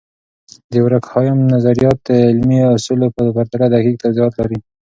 [0.71, 4.59] د دورکهايم نظریات د علمي اصولو په پرتله دقیق توضیحات لري.